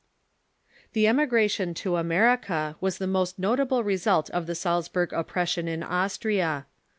The 0.93 1.05
emigration 1.07 1.75
to 1.75 1.95
America 1.97 2.75
was 2.81 2.97
the 2.97 3.05
most 3.05 3.37
notable 3.37 3.83
result 3.83 4.31
of 4.31 4.47
the 4.47 4.55
Salzburg 4.55 5.13
oppression 5.13 5.67
in 5.67 5.83
Austria. 5.83 6.65